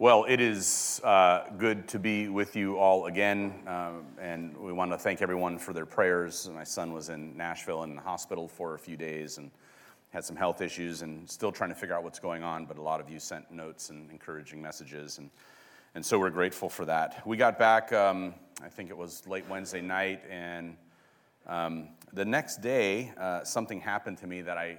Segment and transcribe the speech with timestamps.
[0.00, 4.92] Well, it is uh, good to be with you all again, um, and we want
[4.92, 6.48] to thank everyone for their prayers.
[6.54, 9.50] My son was in Nashville in the hospital for a few days and
[10.10, 12.64] had some health issues, and still trying to figure out what's going on.
[12.64, 15.30] But a lot of you sent notes and encouraging messages, and
[15.96, 17.26] and so we're grateful for that.
[17.26, 20.76] We got back, um, I think it was late Wednesday night, and
[21.48, 24.78] um, the next day uh, something happened to me that I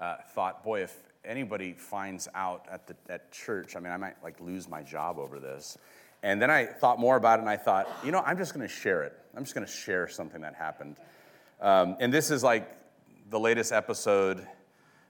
[0.00, 4.22] uh, thought, boy, if anybody finds out at, the, at church, I mean, I might
[4.22, 5.76] like lose my job over this.
[6.22, 8.66] And then I thought more about it and I thought, you know, I'm just going
[8.66, 9.18] to share it.
[9.36, 10.96] I'm just going to share something that happened.
[11.60, 12.70] Um, and this is like
[13.30, 14.46] the latest episode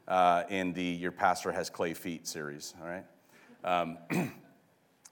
[0.08, 3.04] uh, in the Your Pastor Has Clay Feet series, all right?
[3.64, 3.98] Um,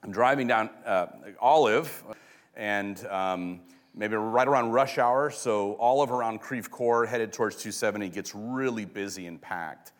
[0.03, 1.07] I'm driving down uh,
[1.39, 2.03] Olive
[2.55, 3.61] and um,
[3.93, 5.29] maybe right around rush hour.
[5.29, 9.93] So Olive around Creve Coeur, headed towards 270, gets really busy and packed.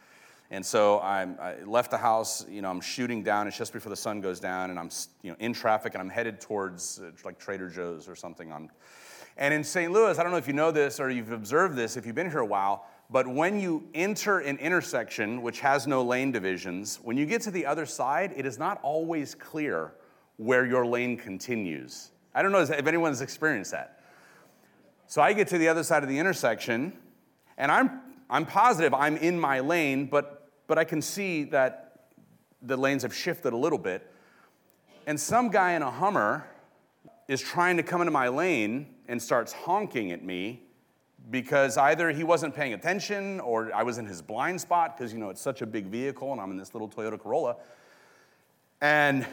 [0.51, 3.47] And so I'm, I left the house, you know, I'm shooting down.
[3.47, 4.89] It's just before the sun goes down, and I'm,
[5.23, 8.51] you know, in traffic, and I'm headed towards uh, like Trader Joe's or something.
[8.51, 8.69] On,
[9.37, 9.91] and in St.
[9.91, 12.29] Louis, I don't know if you know this or you've observed this if you've been
[12.29, 17.17] here a while, but when you enter an intersection which has no lane divisions, when
[17.17, 19.93] you get to the other side, it is not always clear
[20.37, 22.11] where your lane continues.
[22.33, 24.03] I don't know if anyone's experienced that.
[25.07, 26.93] So I get to the other side of the intersection,
[27.57, 32.07] and I'm I'm positive I'm in my lane, but, but I can see that
[32.61, 34.11] the lanes have shifted a little bit.
[35.07, 36.47] And some guy in a Hummer
[37.27, 40.63] is trying to come into my lane and starts honking at me
[41.29, 45.19] because either he wasn't paying attention or I was in his blind spot because, you
[45.19, 47.57] know, it's such a big vehicle and I'm in this little Toyota Corolla.
[48.81, 49.25] And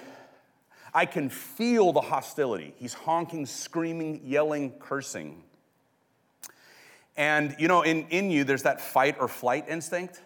[0.95, 2.75] I can feel the hostility.
[2.77, 5.43] He's honking, screaming, yelling, cursing.
[7.17, 10.21] And you know, in, in you, there's that fight or flight instinct.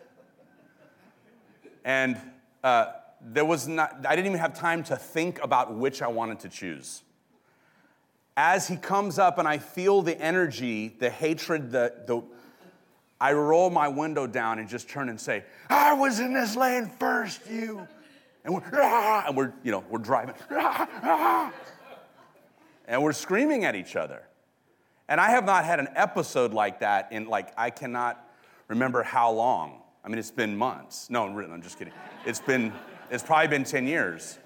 [1.84, 2.20] And
[2.62, 6.41] uh, there was not, I didn't even have time to think about which I wanted
[6.41, 7.03] to choose.
[8.37, 12.22] As he comes up and I feel the energy, the hatred, the, the
[13.21, 16.91] I roll my window down and just turn and say, I was in this lane
[16.99, 17.87] first, you.
[18.44, 21.53] And we're, ah, and we're, you know, we're driving, ah, ah,
[22.87, 24.22] and we're screaming at each other.
[25.09, 28.22] And I have not had an episode like that in, like, I cannot
[28.69, 29.81] remember how long.
[30.05, 31.11] I mean, it's been months.
[31.11, 31.93] No, I'm just kidding.
[32.25, 32.72] It's been,
[33.11, 34.39] it's probably been 10 years.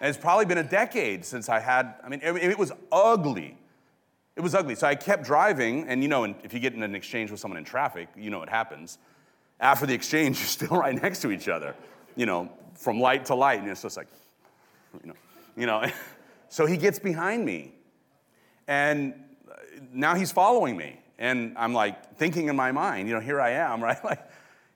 [0.00, 3.56] And it's probably been a decade since I had, I mean, it, was ugly.
[4.34, 4.74] It was ugly.
[4.74, 7.58] So I kept driving, and you know, if you get in an exchange with someone
[7.58, 8.98] in traffic, you know what happens.
[9.60, 11.74] After the exchange, you're still right next to each other,
[12.16, 14.08] you know, from light to light, and it's just like,
[15.02, 15.16] you know,
[15.56, 15.84] you know.
[16.48, 17.74] so he gets behind me,
[18.66, 19.12] and
[19.92, 21.00] now he's following me.
[21.18, 24.02] And I'm like thinking in my mind, you know, here I am, right?
[24.04, 24.28] Like,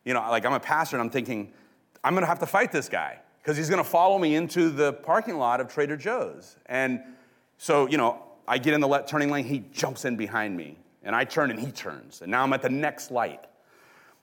[0.05, 1.53] you know, like I'm a pastor and I'm thinking,
[2.03, 5.39] I'm gonna have to fight this guy because he's gonna follow me into the parking
[5.39, 6.57] lot of Trader Joe's.
[6.67, 7.01] And
[7.57, 10.77] so, you know, I get in the left turning lane, he jumps in behind me,
[11.03, 12.21] and I turn and he turns.
[12.21, 13.45] And now I'm at the next light.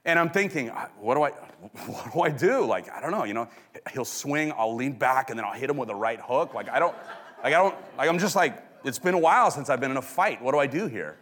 [0.05, 0.67] And I'm thinking,
[0.99, 1.29] what do I,
[1.87, 2.65] what do I do?
[2.65, 3.47] Like, I don't know, you know,
[3.93, 6.53] he'll swing, I'll lean back, and then I'll hit him with a right hook.
[6.53, 6.95] Like, I don't,
[7.43, 9.97] like, I don't, like, I'm just like, it's been a while since I've been in
[9.97, 10.41] a fight.
[10.41, 11.17] What do I do here?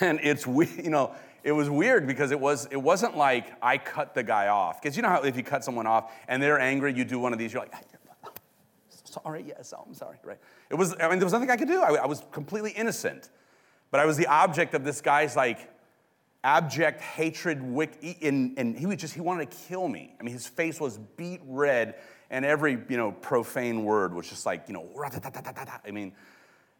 [0.00, 4.14] And it's, you know, it was weird because it, was, it wasn't like I cut
[4.14, 4.80] the guy off.
[4.80, 7.32] Because you know how if you cut someone off and they're angry, you do one
[7.32, 7.80] of these, you're like, ah,
[8.26, 8.30] oh,
[9.04, 10.38] sorry, yes, oh, I'm sorry, right?
[10.68, 11.80] It was, I mean, there was nothing I could do.
[11.80, 13.30] I, I was completely innocent.
[13.90, 15.70] But I was the object of this guy's like
[16.44, 17.60] abject hatred,
[18.22, 20.14] and, and he was just, he wanted to kill me.
[20.20, 21.96] I mean, his face was beet red
[22.30, 24.88] and every you know profane word was just like you know
[25.86, 26.12] i mean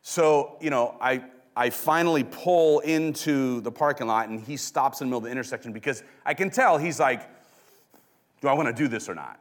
[0.02, 1.22] so you know i
[1.56, 5.30] i finally pull into the parking lot and he stops in the middle of the
[5.30, 7.28] intersection because i can tell he's like
[8.40, 9.38] do i want to do this or not?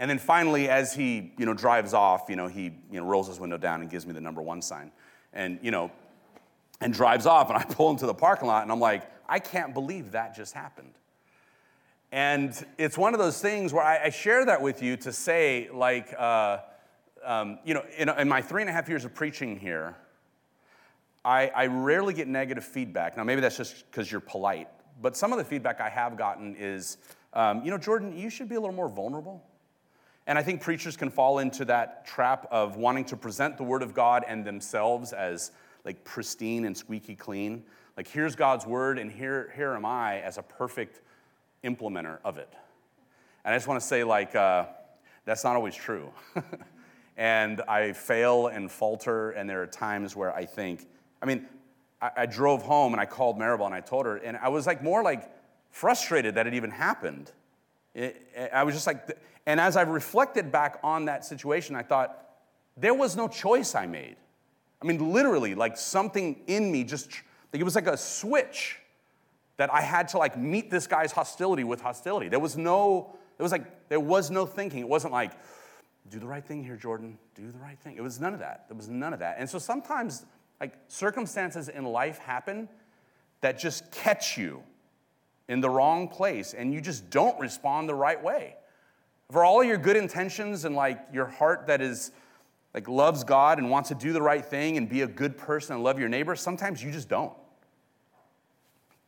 [0.00, 3.26] And then finally as he you know drives off you know he you know rolls
[3.26, 4.92] his window down and gives me the number one sign
[5.32, 5.90] and you know
[6.80, 9.74] and drives off and i pull into the parking lot and i'm like i can't
[9.74, 10.94] believe that just happened
[12.10, 15.68] and it's one of those things where I, I share that with you to say,
[15.72, 16.58] like, uh,
[17.24, 19.94] um, you know, in, in, my three and a half years of preaching here,
[21.24, 23.16] I, I rarely get negative feedback.
[23.16, 24.68] Now, maybe that's just because you're polite,
[25.02, 26.96] but some of the feedback I have gotten is,
[27.34, 29.44] um, you know, Jordan, you should be a little more vulnerable.
[30.26, 33.82] And I think preachers can fall into that trap of wanting to present the Word
[33.82, 35.52] of God and themselves as
[35.84, 37.64] like pristine and squeaky clean.
[37.96, 41.00] Like, here's God's Word, and here, here am I as a perfect
[41.64, 42.52] implementer of it.
[43.44, 44.66] And I just want to say, like, uh,
[45.24, 46.10] that's not always true.
[47.16, 50.86] and I fail and falter, and there are times where I think,
[51.22, 51.46] I mean,
[52.00, 54.66] I, I, drove home and I called Maribel and I told her, and I was
[54.66, 55.30] like more like
[55.70, 57.32] frustrated that it even happened.
[58.52, 62.24] I was just like, and as I've reflected back on that situation, I thought,
[62.76, 64.16] there was no choice I made.
[64.80, 67.10] I mean, literally, like something in me just,
[67.52, 68.78] like it was like a switch
[69.58, 72.28] that I had to like meet this guy's hostility with hostility.
[72.28, 74.80] There was no, it was like, there was no thinking.
[74.80, 75.32] It wasn't like,
[76.08, 77.18] do the right thing here, Jordan.
[77.34, 77.96] Do the right thing.
[77.96, 78.64] It was none of that.
[78.68, 79.36] There was none of that.
[79.38, 80.24] And so sometimes,
[80.60, 82.68] like, circumstances in life happen
[83.42, 84.62] that just catch you
[85.48, 88.56] in the wrong place and you just don't respond the right way.
[89.30, 92.12] For all your good intentions and like your heart that is
[92.74, 95.74] like loves God and wants to do the right thing and be a good person
[95.74, 97.32] and love your neighbor, sometimes you just don't.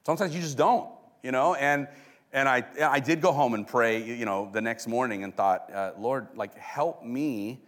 [0.05, 0.89] Sometimes you just don't,
[1.23, 1.55] you know?
[1.55, 1.89] And
[2.33, 5.71] and I I did go home and pray, you know, the next morning and thought,
[5.73, 7.63] uh, Lord, like help me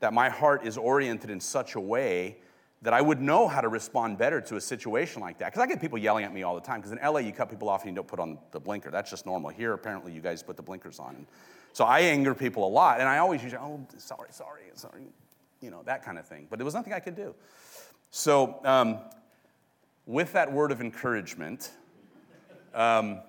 [0.00, 2.36] that my heart is oriented in such a way
[2.82, 5.46] that I would know how to respond better to a situation like that.
[5.46, 6.80] Because I get people yelling at me all the time.
[6.80, 8.90] Because in LA, you cut people off and you don't put on the blinker.
[8.90, 9.50] That's just normal.
[9.50, 11.26] Here, apparently, you guys put the blinkers on.
[11.72, 13.00] So I anger people a lot.
[13.00, 15.02] And I always usually, oh, sorry, sorry, sorry,
[15.60, 16.46] you know, that kind of thing.
[16.48, 17.34] But there was nothing I could do.
[18.10, 18.98] So, um,
[20.06, 21.72] with that word of encouragement,
[22.74, 23.20] um,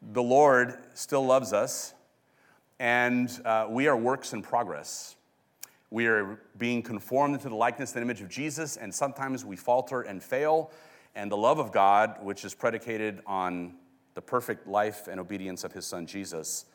[0.00, 1.94] the Lord still loves us,
[2.78, 5.16] and uh, we are works in progress.
[5.90, 10.02] We are being conformed into the likeness and image of Jesus, and sometimes we falter
[10.02, 10.70] and fail.
[11.14, 13.74] And the love of God, which is predicated on
[14.14, 16.66] the perfect life and obedience of his son Jesus,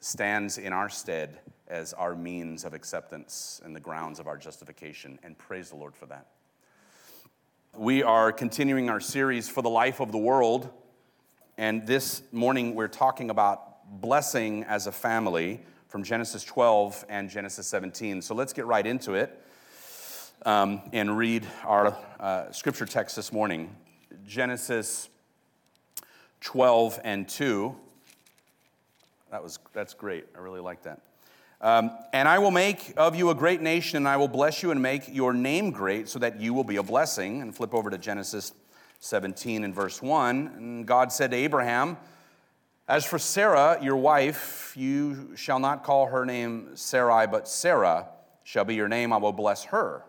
[0.00, 5.18] stands in our stead as our means of acceptance and the grounds of our justification.
[5.22, 6.28] And praise the Lord for that.
[7.76, 10.70] We are continuing our series for the life of the world.
[11.58, 17.66] And this morning we're talking about blessing as a family from Genesis 12 and Genesis
[17.66, 18.22] 17.
[18.22, 19.42] So let's get right into it
[20.46, 23.74] um, and read our uh, scripture text this morning
[24.24, 25.08] Genesis
[26.42, 27.74] 12 and 2.
[29.32, 30.26] That was, that's great.
[30.36, 31.00] I really like that.
[31.64, 34.70] Um, and I will make of you a great nation, and I will bless you
[34.70, 37.40] and make your name great, so that you will be a blessing.
[37.40, 38.52] And flip over to Genesis
[39.00, 40.52] 17 and verse 1.
[40.58, 41.96] And God said to Abraham,
[42.86, 48.08] as for Sarah, your wife, you shall not call her name Sarai, but Sarah
[48.42, 49.10] shall be your name.
[49.10, 50.04] I will bless her.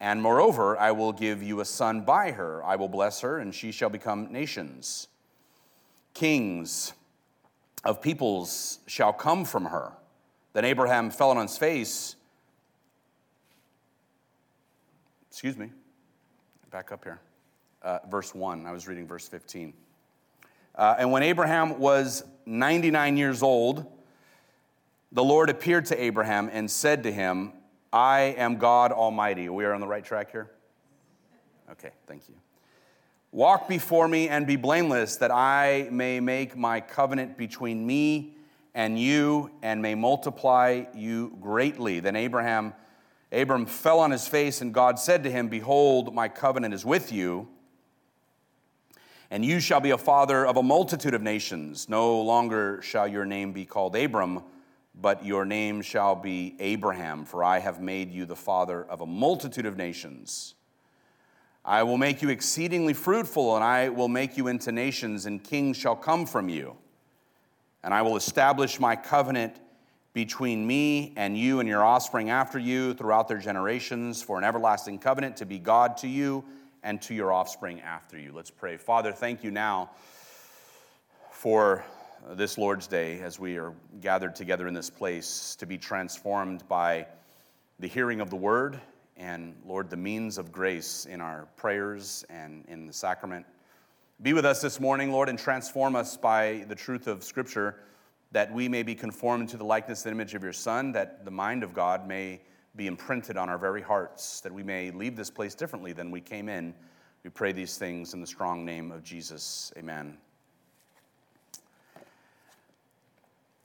[0.00, 2.64] And moreover, I will give you a son by her.
[2.64, 5.06] I will bless her, and she shall become nations.
[6.14, 6.94] Kings
[7.84, 9.92] of peoples shall come from her.
[10.54, 12.16] Then Abraham fell on his face.
[15.28, 15.70] Excuse me.
[16.70, 17.20] Back up here.
[17.82, 18.64] Uh, verse 1.
[18.64, 19.74] I was reading verse 15.
[20.76, 23.84] Uh, and when Abraham was 99 years old,
[25.12, 27.52] the Lord appeared to Abraham and said to him,
[27.92, 29.48] I am God Almighty.
[29.48, 30.50] We are on the right track here?
[31.70, 32.34] Okay, thank you.
[33.32, 38.36] Walk before me and be blameless, that I may make my covenant between me
[38.74, 42.00] and you and may multiply you greatly.
[42.00, 42.74] Then Abraham,
[43.32, 47.12] Abram fell on his face, and God said to him, Behold, my covenant is with
[47.12, 47.48] you
[49.34, 51.88] and you shall be a father of a multitude of nations.
[51.88, 54.44] No longer shall your name be called Abram,
[54.94, 59.06] but your name shall be Abraham, for I have made you the father of a
[59.06, 60.54] multitude of nations.
[61.64, 65.76] I will make you exceedingly fruitful, and I will make you into nations, and kings
[65.76, 66.76] shall come from you.
[67.84, 69.60] And I will establish my covenant
[70.14, 74.98] between me and you and your offspring after you throughout their generations for an everlasting
[74.98, 76.42] covenant to be God to you
[76.82, 78.32] and to your offspring after you.
[78.32, 78.78] Let's pray.
[78.78, 79.90] Father, thank you now
[81.30, 81.84] for
[82.30, 87.06] this Lord's Day as we are gathered together in this place to be transformed by
[87.80, 88.80] the hearing of the word
[89.18, 93.44] and, Lord, the means of grace in our prayers and in the sacrament.
[94.22, 97.80] Be with us this morning, Lord, and transform us by the truth of Scripture
[98.30, 101.30] that we may be conformed to the likeness and image of your Son, that the
[101.32, 102.40] mind of God may
[102.76, 106.20] be imprinted on our very hearts, that we may leave this place differently than we
[106.20, 106.74] came in.
[107.24, 109.72] We pray these things in the strong name of Jesus.
[109.76, 110.16] Amen.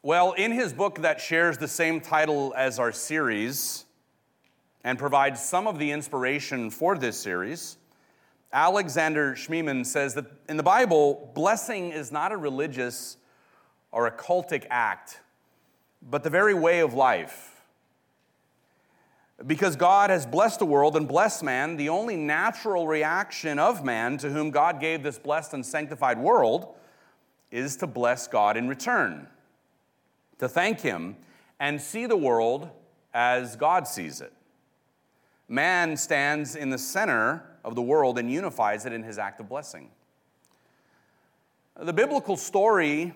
[0.01, 3.85] Well, in his book that shares the same title as our series
[4.83, 7.77] and provides some of the inspiration for this series,
[8.51, 13.17] Alexander Schmemann says that in the Bible, blessing is not a religious
[13.91, 15.19] or a cultic act,
[16.01, 17.61] but the very way of life.
[19.45, 24.17] Because God has blessed the world and blessed man, the only natural reaction of man
[24.17, 26.75] to whom God gave this blessed and sanctified world
[27.51, 29.27] is to bless God in return,
[30.39, 31.15] to thank Him
[31.59, 32.69] and see the world
[33.13, 34.33] as God sees it.
[35.49, 39.49] Man stands in the center of the world and unifies it in his act of
[39.49, 39.89] blessing.
[41.75, 43.13] The biblical story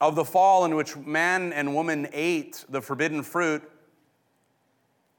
[0.00, 3.62] of the fall in which man and woman ate the forbidden fruit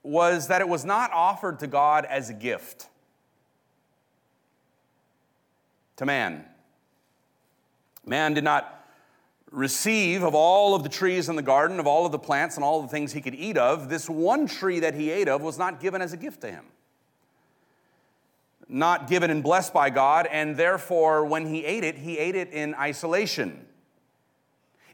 [0.04, 2.88] was that it was not offered to God as a gift
[5.96, 6.46] to man.
[8.06, 8.75] Man did not
[9.56, 12.64] receive of all of the trees in the garden, of all of the plants and
[12.64, 13.90] all the things he could eat of.
[13.90, 16.66] This one tree that he ate of was not given as a gift to him.
[18.68, 22.52] Not given and blessed by God, and therefore, when he ate it, he ate it
[22.52, 23.66] in isolation.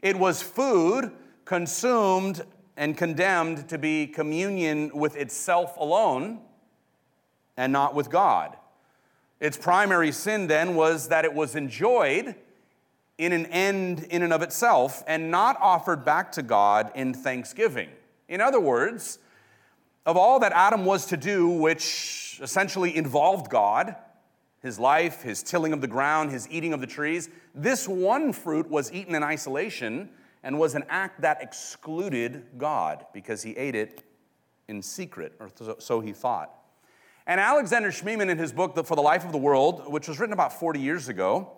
[0.00, 1.10] It was food
[1.44, 2.42] consumed
[2.76, 6.40] and condemned to be communion with itself alone
[7.56, 8.56] and not with God.
[9.40, 12.36] Its primary sin then was that it was enjoyed
[13.18, 17.88] in an end in and of itself and not offered back to God in thanksgiving.
[18.28, 19.18] In other words,
[20.06, 23.94] of all that Adam was to do, which essentially involved God,
[24.60, 28.68] his life, his tilling of the ground, his eating of the trees, this one fruit
[28.70, 30.08] was eaten in isolation
[30.42, 34.02] and was an act that excluded God because he ate it
[34.68, 36.52] in secret, or so he thought.
[37.26, 40.32] And Alexander Schmemann, in his book For the Life of the World, which was written
[40.32, 41.52] about 40 years ago,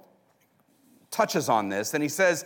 [1.14, 2.44] touches on this, and he says,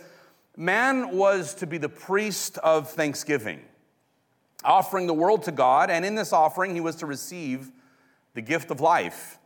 [0.55, 3.61] Man was to be the priest of thanksgiving,
[4.63, 7.71] offering the world to God, and in this offering, he was to receive
[8.33, 9.37] the gift of life.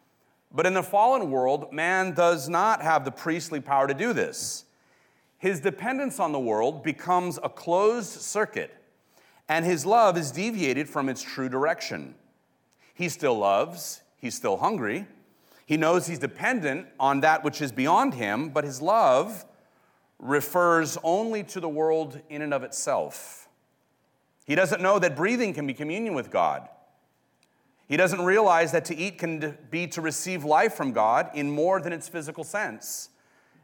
[0.52, 4.66] But in the fallen world, man does not have the priestly power to do this.
[5.38, 8.74] His dependence on the world becomes a closed circuit,
[9.50, 12.16] and his love is deviated from its true direction.
[12.94, 15.08] He still loves, he's still hungry.
[15.66, 19.46] He knows he's dependent on that which is beyond him, but his love
[20.20, 23.48] refers only to the world in and of itself.
[24.46, 26.68] He doesn't know that breathing can be communion with God.
[27.88, 31.80] He doesn't realize that to eat can be to receive life from God in more
[31.82, 33.10] than its physical sense.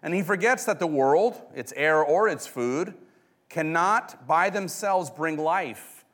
[0.03, 2.93] And he forgets that the world, its air or its food,
[3.49, 6.05] cannot by themselves bring life,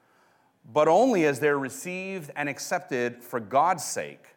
[0.72, 4.35] but only as they're received and accepted for God's sake,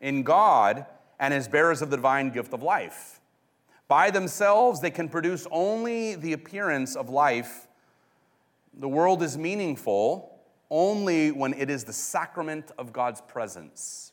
[0.00, 0.86] in God
[1.18, 3.20] and as bearers of the divine gift of life.
[3.88, 7.66] By themselves, they can produce only the appearance of life.
[8.78, 10.38] The world is meaningful
[10.70, 14.12] only when it is the sacrament of God's presence.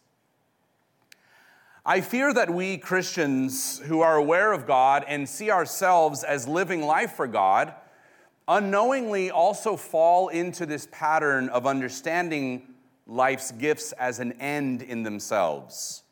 [1.86, 6.82] I fear that we Christians who are aware of God and see ourselves as living
[6.82, 7.74] life for God
[8.48, 12.75] unknowingly also fall into this pattern of understanding
[13.08, 16.04] life's gifts as an end in themselves.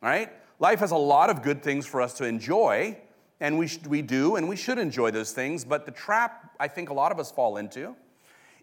[0.00, 0.30] Right?
[0.58, 2.98] Life has a lot of good things for us to enjoy,
[3.40, 6.68] and we, sh- we do, and we should enjoy those things, but the trap I
[6.68, 7.96] think a lot of us fall into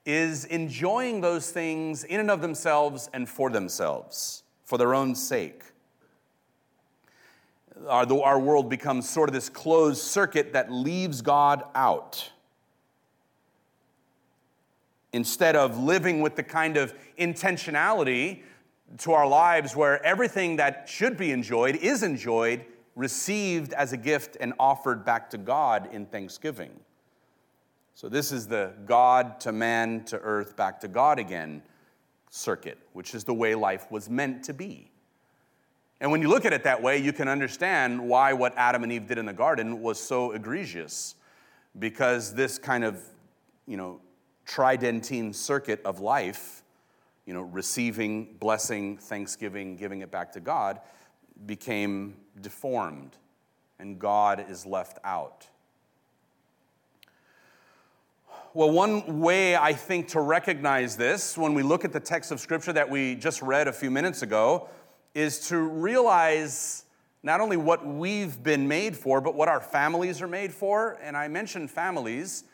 [0.06, 5.64] is enjoying those things in and of themselves and for themselves, for their own sake.
[7.88, 12.32] Our, our world becomes sort of this closed circuit that leaves God out.
[15.14, 18.42] Instead of living with the kind of intentionality
[19.00, 24.38] to our lives where everything that should be enjoyed is enjoyed, received as a gift,
[24.40, 26.72] and offered back to God in thanksgiving.
[27.94, 31.62] So, this is the God to man to earth, back to God again
[32.30, 34.92] circuit, which is the way life was meant to be.
[36.02, 38.92] And when you look at it that way, you can understand why what Adam and
[38.92, 41.16] Eve did in the garden was so egregious.
[41.78, 43.04] Because this kind of,
[43.68, 44.00] you know,
[44.50, 46.64] tridentine circuit of life,
[47.28, 50.80] you know, receiving, blessing, thanksgiving, giving it back to God,
[51.46, 53.16] became deformed,
[53.78, 55.48] and God is left out.
[58.56, 62.40] Well, one way I think to recognize this when we look at the text of
[62.40, 64.68] Scripture that we just read a few minutes ago
[65.14, 66.86] is to realize
[67.22, 70.98] not only what we've been made for, but what our families are made for.
[71.04, 72.46] And I mentioned families,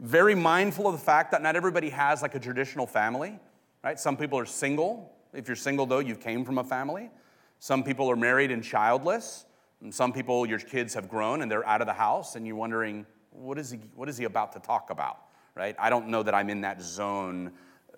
[0.00, 3.38] very mindful of the fact that not everybody has like a traditional family,
[3.82, 3.98] right?
[3.98, 5.12] Some people are single.
[5.34, 7.10] If you're single, though, you came from a family.
[7.58, 9.44] Some people are married and childless.
[9.80, 12.56] And some people, your kids have grown and they're out of the house, and you're
[12.56, 15.18] wondering, what is he, what is he about to talk about,
[15.54, 15.76] right?
[15.78, 17.52] I don't know that I'm in that zone,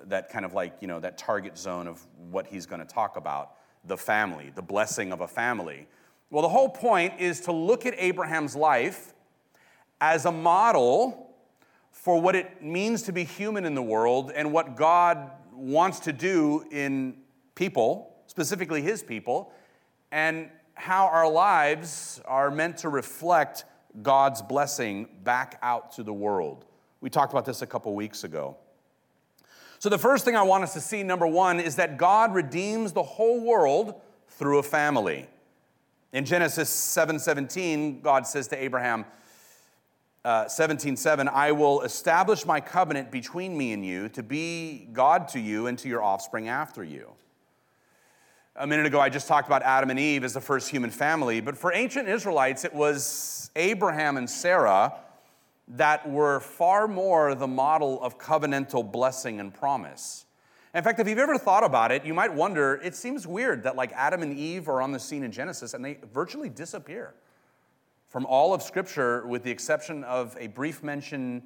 [0.04, 3.16] that kind of like, you know, that target zone of what he's going to talk
[3.16, 3.52] about
[3.84, 5.86] the family, the blessing of a family.
[6.28, 9.14] Well, the whole point is to look at Abraham's life
[10.02, 11.29] as a model
[11.90, 16.12] for what it means to be human in the world and what God wants to
[16.12, 17.16] do in
[17.54, 19.52] people, specifically his people,
[20.10, 23.64] and how our lives are meant to reflect
[24.02, 26.64] God's blessing back out to the world.
[27.00, 28.56] We talked about this a couple weeks ago.
[29.78, 32.92] So, the first thing I want us to see, number one, is that God redeems
[32.92, 33.94] the whole world
[34.28, 35.26] through a family.
[36.12, 39.06] In Genesis 7:17, God says to Abraham,
[40.24, 45.28] uh, 17 7, I will establish my covenant between me and you to be God
[45.28, 47.10] to you and to your offspring after you.
[48.56, 51.40] A minute ago, I just talked about Adam and Eve as the first human family,
[51.40, 54.92] but for ancient Israelites, it was Abraham and Sarah
[55.68, 60.26] that were far more the model of covenantal blessing and promise.
[60.74, 63.76] In fact, if you've ever thought about it, you might wonder it seems weird that
[63.76, 67.14] like Adam and Eve are on the scene in Genesis and they virtually disappear
[68.10, 71.44] from all of Scripture, with the exception of a brief mention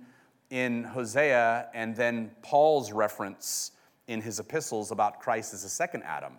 [0.49, 3.73] in Hosea and then Paul's reference
[4.09, 6.33] in his epistles about Christ as a second Adam.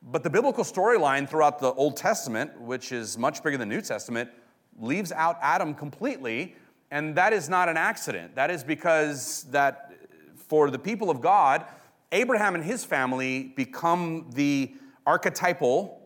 [0.00, 3.80] But the biblical storyline throughout the Old Testament, which is much bigger than the New
[3.80, 4.30] Testament,
[4.78, 6.54] leaves out Adam completely,
[6.92, 8.36] and that is not an accident.
[8.36, 9.92] That is because that
[10.36, 11.64] for the people of God,
[12.12, 14.72] Abraham and his family become the
[15.04, 16.00] archetypal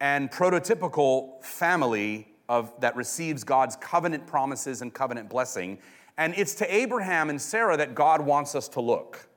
[0.00, 5.78] and prototypical family of, that receives God's covenant promises and covenant blessing.
[6.18, 9.28] And it's to Abraham and Sarah that God wants us to look.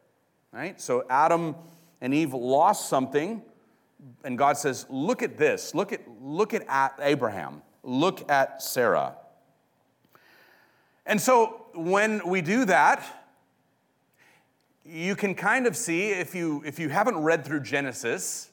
[0.51, 0.82] Right?
[0.82, 1.55] So Adam
[2.01, 3.43] and Eve lost something,
[4.24, 5.75] and God says, Look at this.
[5.75, 7.62] Look at, look at Abraham.
[7.84, 9.15] Look at Sarah.
[11.05, 13.03] And so when we do that,
[14.86, 18.50] you can kind of see if you if you haven't read through Genesis,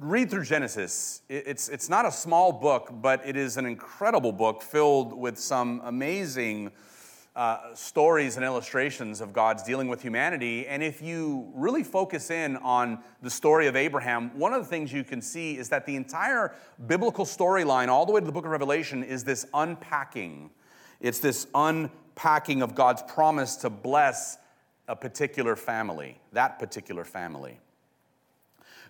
[0.00, 1.22] read through Genesis.
[1.28, 5.80] It's, it's not a small book, but it is an incredible book filled with some
[5.84, 6.70] amazing
[7.34, 10.66] uh, stories and illustrations of God's dealing with humanity.
[10.66, 14.92] And if you really focus in on the story of Abraham, one of the things
[14.92, 16.54] you can see is that the entire
[16.86, 20.50] biblical storyline, all the way to the book of Revelation, is this unpacking.
[21.00, 24.38] It's this unpacking of God's promise to bless
[24.88, 27.60] a particular family, that particular family.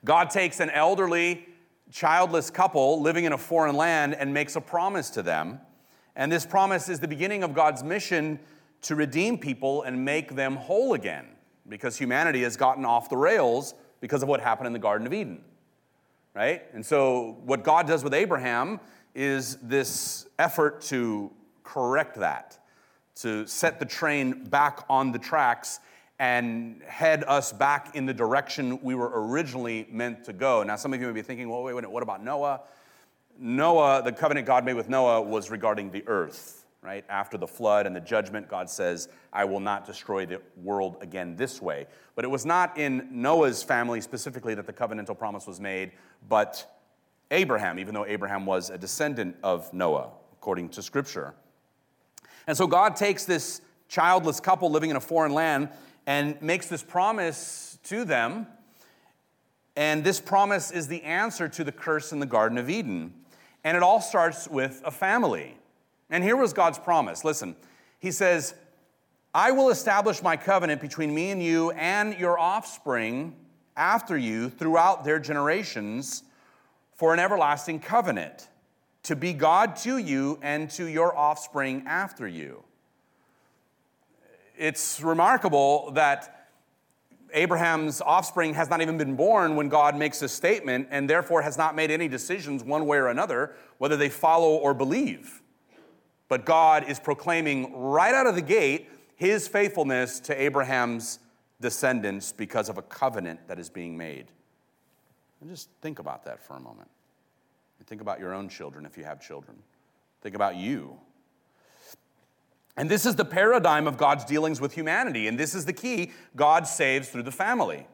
[0.06, 1.48] God takes an elderly,
[1.90, 5.60] childless couple living in a foreign land and makes a promise to them.
[6.14, 8.38] And this promise is the beginning of God's mission
[8.82, 11.26] to redeem people and make them whole again
[11.68, 15.12] because humanity has gotten off the rails because of what happened in the Garden of
[15.12, 15.42] Eden.
[16.34, 16.62] Right?
[16.73, 18.78] And so, what God does with Abraham
[19.14, 21.32] is this effort to
[21.64, 22.58] correct that,
[23.16, 25.80] to set the train back on the tracks
[26.18, 30.62] and head us back in the direction we were originally meant to go.
[30.62, 32.62] Now, some of you may be thinking, well, wait, wait, what about Noah?
[33.38, 37.04] Noah, the covenant God made with Noah was regarding the earth, right?
[37.10, 41.36] After the flood and the judgment, God says, I will not destroy the world again
[41.36, 41.86] this way.
[42.14, 45.92] But it was not in Noah's family specifically that the covenantal promise was made,
[46.30, 46.80] but
[47.30, 51.34] Abraham, even though Abraham was a descendant of Noah, according to Scripture.
[52.46, 55.68] And so God takes this childless couple living in a foreign land
[56.06, 58.47] and makes this promise to them.
[59.75, 63.12] And this promise is the answer to the curse in the Garden of Eden.
[63.64, 65.58] And it all starts with a family.
[66.08, 67.25] And here was God's promise.
[67.25, 67.56] Listen,
[67.99, 68.54] He says,
[69.34, 73.34] I will establish my covenant between me and you and your offspring
[73.76, 76.23] after you throughout their generations
[76.95, 78.49] for an everlasting covenant,
[79.02, 82.64] to be God to you and to your offspring after you
[84.58, 86.49] it's remarkable that
[87.32, 91.58] Abraham's offspring has not even been born when God makes a statement and therefore has
[91.58, 95.42] not made any decisions one way or another whether they follow or believe.
[96.28, 101.19] But God is proclaiming right out of the gate his faithfulness to Abraham's
[101.60, 104.26] descendants because of a covenant that is being made.
[105.40, 106.88] And just think about that for a moment.
[107.78, 109.56] And Think about your own children if you have children.
[110.23, 110.99] Think about you
[112.76, 115.28] and this is the paradigm of God's dealings with humanity.
[115.28, 117.86] And this is the key God saves through the family.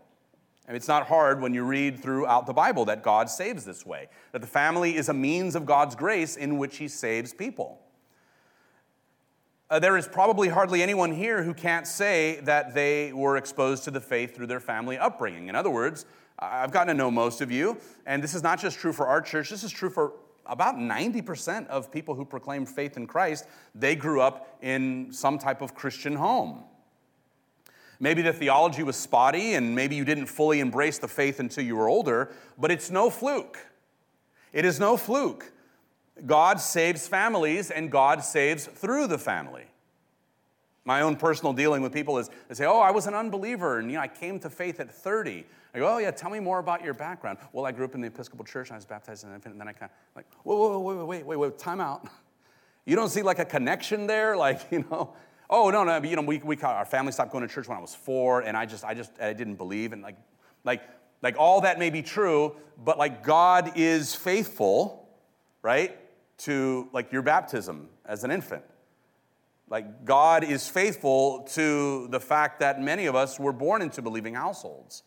[0.67, 4.09] And it's not hard when you read throughout the Bible that God saves this way,
[4.33, 7.81] that the family is a means of God's grace in which He saves people.
[9.71, 13.91] Uh, there is probably hardly anyone here who can't say that they were exposed to
[13.91, 15.49] the faith through their family upbringing.
[15.49, 16.05] In other words,
[16.39, 19.21] I've gotten to know most of you, and this is not just true for our
[19.21, 20.13] church, this is true for
[20.47, 25.63] about 90% of people who proclaim faith in Christ, they grew up in some type
[25.63, 26.65] of Christian home.
[28.01, 31.77] Maybe the theology was spotty and maybe you didn't fully embrace the faith until you
[31.77, 33.59] were older, but it's no fluke.
[34.53, 35.53] It is no fluke.
[36.27, 39.67] God saves families and God saves through the family.
[40.85, 43.89] My own personal dealing with people is they say, Oh, I was an unbeliever and
[43.89, 45.47] you know, I came to faith at 30.
[45.75, 47.39] I go, oh, yeah, tell me more about your background.
[47.53, 49.55] Well, I grew up in the Episcopal Church and I was baptized in an infant.
[49.55, 52.07] And then I kind of like, whoa, whoa, whoa, wait, wait, wait, wait, time out.
[52.85, 54.37] You don't see like a connection there?
[54.47, 55.15] Like, you know,
[55.49, 57.81] oh, no, no, you know, we, we, our family stopped going to church when I
[57.81, 59.93] was four and I just, I just, I didn't believe.
[59.93, 60.17] And like,
[60.65, 60.83] like,
[61.23, 65.09] like all that may be true, but like God is faithful,
[65.63, 65.97] right,
[66.39, 68.65] to like your baptism as an infant.
[69.69, 74.35] Like, God is faithful to the fact that many of us were born into believing
[74.35, 75.03] households.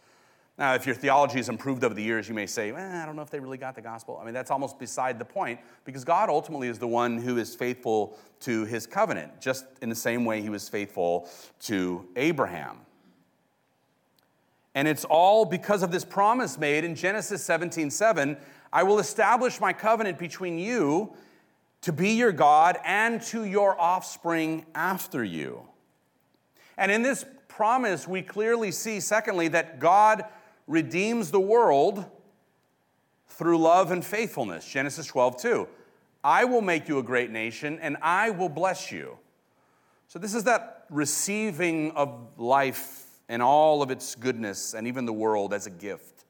[0.58, 3.18] Now, if your theology has improved over the years, you may say, eh, I don't
[3.18, 4.18] know if they really got the gospel.
[4.22, 7.54] I mean, that's almost beside the point because God ultimately is the one who is
[7.54, 11.30] faithful to his covenant, just in the same way he was faithful
[11.63, 12.78] to Abraham.
[14.76, 18.38] And it's all because of this promise made in Genesis 17 7
[18.74, 21.13] I will establish my covenant between you
[21.82, 25.62] to be your God and to your offspring after you.
[26.78, 30.26] And in this promise, we clearly see, secondly, that God
[30.67, 32.06] redeems the world
[33.28, 34.67] through love and faithfulness.
[34.67, 35.67] Genesis 12, 2.
[36.23, 39.17] I will make you a great nation and I will bless you.
[40.08, 45.13] So, this is that receiving of life and all of its goodness and even the
[45.13, 46.25] world as a gift,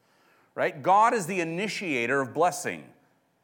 [0.55, 0.81] right?
[0.81, 2.83] God is the initiator of blessing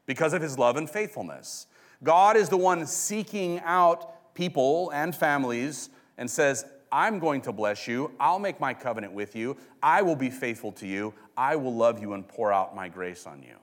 [0.06, 1.68] because of his love and faithfulness.
[2.04, 7.88] God is the one seeking out people and families and says, I'm going to bless
[7.88, 8.12] you.
[8.20, 9.58] I'll make my covenant with you.
[9.82, 11.14] I will be faithful to you.
[11.38, 13.56] I will love you and pour out my grace on you.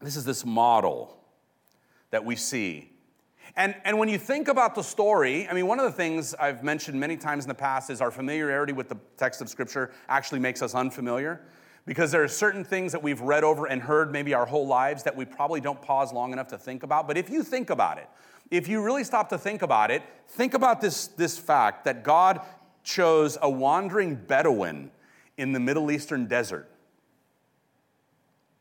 [0.00, 1.18] This is this model
[2.10, 2.90] that we see.
[3.56, 6.62] And, and when you think about the story, I mean, one of the things I've
[6.62, 10.40] mentioned many times in the past is our familiarity with the text of Scripture actually
[10.40, 11.40] makes us unfamiliar
[11.86, 15.04] because there are certain things that we've read over and heard maybe our whole lives
[15.04, 17.06] that we probably don't pause long enough to think about.
[17.06, 18.08] But if you think about it,
[18.50, 22.40] if you really stop to think about it, think about this, this fact that God
[22.84, 24.90] chose a wandering Bedouin
[25.36, 26.70] in the Middle Eastern desert.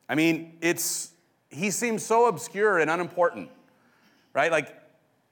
[0.10, 1.12] I mean, it's
[1.50, 3.50] he seems so obscure and unimportant,
[4.34, 4.52] right?
[4.52, 4.76] Like,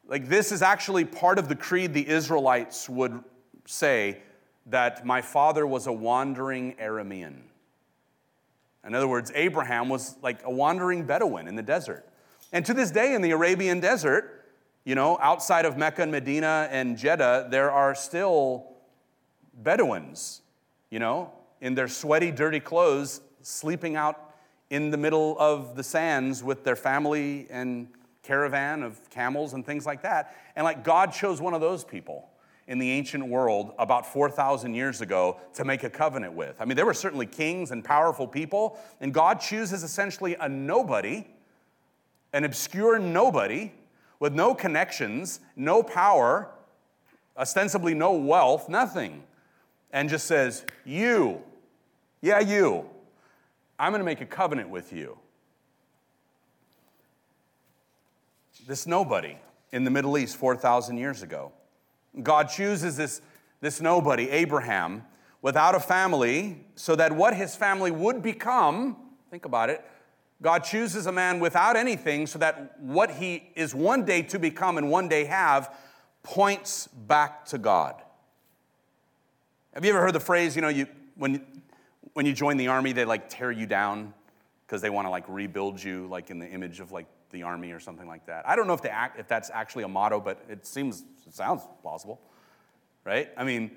[0.07, 3.23] like this is actually part of the creed the Israelites would
[3.65, 4.19] say
[4.67, 7.41] that my father was a wandering Aramean.
[8.85, 12.07] In other words, Abraham was like a wandering Bedouin in the desert.
[12.51, 14.32] And to this day, in the Arabian desert,
[14.85, 18.67] you know, outside of Mecca and Medina and Jeddah, there are still
[19.53, 20.41] Bedouins,
[20.89, 24.35] you know, in their sweaty, dirty clothes, sleeping out
[24.69, 27.87] in the middle of the sands with their family and
[28.23, 30.35] caravan of camels and things like that.
[30.55, 32.29] And like God chose one of those people
[32.67, 36.55] in the ancient world about 4,000 years ago to make a covenant with.
[36.59, 41.27] I mean, there were certainly kings and powerful people, and God chooses essentially a nobody,
[42.31, 43.73] an obscure nobody
[44.23, 46.49] with no connections, no power,
[47.37, 49.21] ostensibly no wealth, nothing,
[49.91, 51.41] and just says, You,
[52.21, 52.89] yeah, you,
[53.77, 55.17] I'm going to make a covenant with you.
[58.65, 59.35] This nobody
[59.73, 61.51] in the Middle East 4,000 years ago.
[62.21, 63.21] God chooses this,
[63.59, 65.03] this nobody, Abraham,
[65.41, 68.95] without a family, so that what his family would become,
[69.29, 69.83] think about it,
[70.43, 74.77] God chooses a man without anything so that what he is one day to become
[74.77, 75.73] and one day have
[76.21, 77.95] points back to God.
[79.73, 81.45] Have you ever heard the phrase, you know, you, when,
[82.11, 84.13] when you join the army, they like tear you down
[84.67, 87.71] because they want to like rebuild you, like in the image of like the army
[87.71, 88.47] or something like that.
[88.47, 91.33] I don't know if, they act, if that's actually a motto, but it seems, it
[91.33, 92.19] sounds plausible,
[93.05, 93.29] right?
[93.37, 93.71] I mean,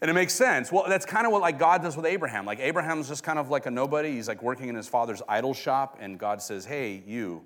[0.00, 0.70] and it makes sense.
[0.70, 2.46] Well, that's kind of what like God does with Abraham.
[2.46, 4.12] Like Abraham's just kind of like a nobody.
[4.12, 7.42] He's like working in his father's idol shop, and God says, Hey, you,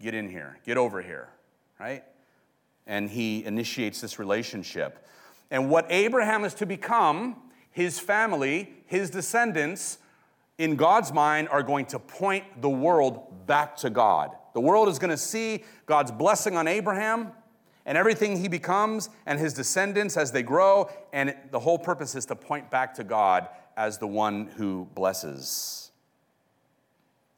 [0.00, 1.28] get in here, get over here,
[1.78, 2.04] right?
[2.86, 5.06] And he initiates this relationship.
[5.50, 7.36] And what Abraham is to become,
[7.70, 9.98] his family, his descendants,
[10.58, 14.30] in God's mind, are going to point the world back to God.
[14.52, 17.32] The world is going to see God's blessing on Abraham
[17.90, 20.88] and everything he becomes and his descendants as they grow.
[21.12, 25.90] And the whole purpose is to point back to God as the one who blesses.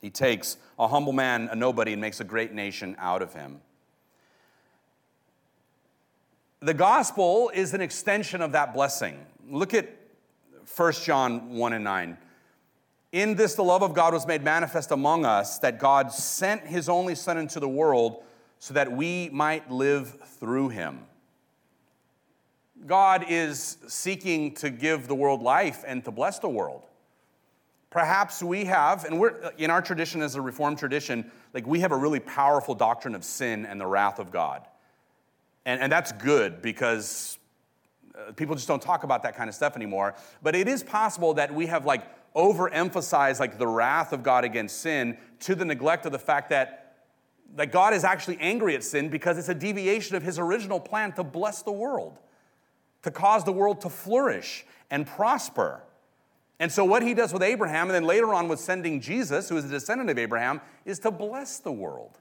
[0.03, 3.63] He takes a humble man, a nobody, and makes a great nation out of him.
[6.61, 9.25] The gospel is an extension of that blessing.
[9.49, 9.89] Look at
[10.77, 12.19] 1 John 1 and 9.
[13.13, 16.91] In this, the love of God was made manifest among us, that God sent his
[16.91, 18.23] only Son into the world
[18.63, 21.01] so that we might live through him.
[22.87, 26.85] God is seeking to give the world life and to bless the world.
[27.91, 31.91] Perhaps we have, and we're in our tradition as a Reformed tradition, like we have
[31.91, 34.65] a really powerful doctrine of sin and the wrath of God.
[35.67, 37.39] And, and that's good because
[38.15, 40.15] uh, people just don't talk about that kind of stuff anymore.
[40.41, 42.05] But it is possible that we have like
[42.37, 46.82] overemphasized like the wrath of God against sin to the neglect of the fact that,
[47.55, 51.13] that God is actually angry at sin because it's a deviation of his original plan
[51.13, 52.19] to bless the world,
[53.03, 55.83] to cause the world to flourish and prosper.
[56.59, 59.57] And so, what he does with Abraham, and then later on with sending Jesus, who
[59.57, 62.19] is a descendant of Abraham, is to bless the world.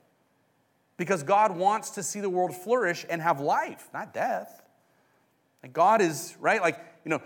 [0.98, 4.62] because God wants to see the world flourish and have life, not death.
[5.64, 6.62] Like God is, right?
[6.62, 7.22] Like, you know,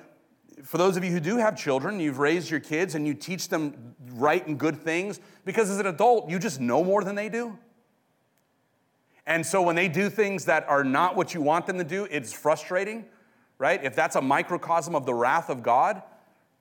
[0.63, 3.49] for those of you who do have children, you've raised your kids and you teach
[3.49, 7.27] them right and good things because as an adult, you just know more than they
[7.27, 7.57] do.
[9.27, 12.07] And so when they do things that are not what you want them to do,
[12.11, 13.05] it's frustrating,
[13.57, 13.83] right?
[13.83, 16.03] If that's a microcosm of the wrath of God,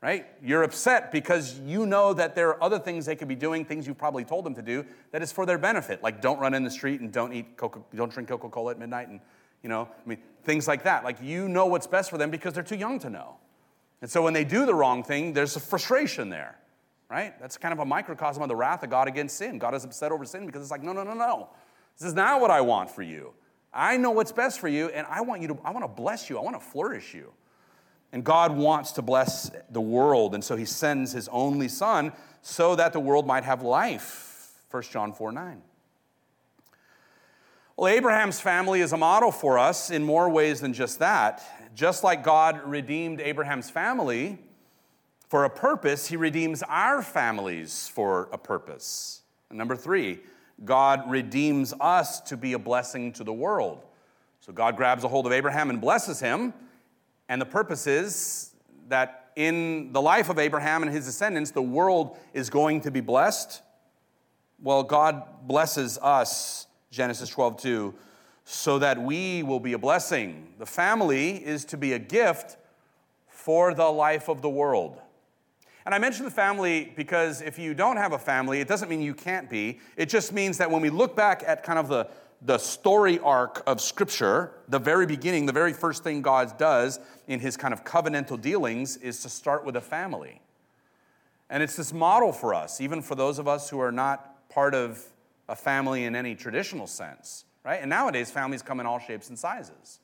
[0.01, 0.27] right?
[0.43, 3.87] You're upset because you know that there are other things they could be doing, things
[3.87, 6.63] you've probably told them to do, that is for their benefit, like don't run in
[6.63, 9.21] the street and don't eat Coca, don't drink Coca-Cola at midnight, and
[9.63, 11.05] you know, I mean, things like that.
[11.05, 13.37] Like you know what's best for them because they're too young to know.
[14.03, 16.59] And so when they do the wrong thing, there's a frustration there,
[17.11, 17.41] right?
[17.41, 19.59] That's kind of a microcosm of the wrath of God against sin.
[19.59, 21.49] God is upset over sin because it's like, no, no, no, no.
[21.99, 23.33] This is not what I want for you.
[23.73, 26.31] I know what's best for you, and I want you to, I want to bless
[26.31, 26.39] you.
[26.39, 27.33] I want to flourish you.
[28.13, 32.77] And God wants to bless the world, and so he sends his only son so
[32.77, 34.53] that the world might have life.
[34.71, 35.63] 1 John 4 9.
[37.77, 41.43] Well, Abraham's family is a model for us in more ways than just that.
[41.75, 44.39] Just like God redeemed Abraham's family
[45.29, 49.23] for a purpose, he redeems our families for a purpose.
[49.49, 50.21] And number three,
[50.63, 53.83] God redeems us to be a blessing to the world.
[54.41, 56.53] So God grabs a hold of Abraham and blesses him.
[57.29, 58.55] And the purpose is
[58.89, 63.01] that in the life of Abraham and his descendants, the world is going to be
[63.01, 63.63] blessed.
[64.63, 67.95] Well, God blesses us, Genesis 12, 2,
[68.45, 70.55] so that we will be a blessing.
[70.59, 72.57] The family is to be a gift
[73.27, 75.01] for the life of the world.
[75.87, 79.03] And I mention the family because if you don't have a family, it doesn't mean
[79.03, 79.81] you can't be.
[79.97, 82.09] It just means that when we look back at kind of the,
[82.41, 87.39] the story arc of Scripture, the very beginning, the very first thing God does in
[87.39, 90.41] his kind of covenantal dealings is to start with a family.
[91.51, 94.75] And it's this model for us, even for those of us who are not part
[94.75, 95.05] of
[95.49, 97.81] a family in any traditional sense, right?
[97.81, 100.01] And nowadays, families come in all shapes and sizes,